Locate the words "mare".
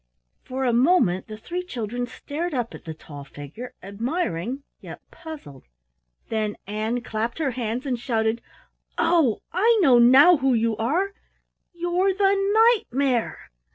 12.91-13.51